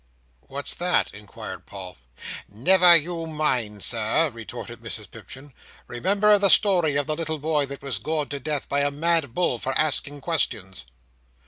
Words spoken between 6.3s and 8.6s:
the story of the little boy that was gored to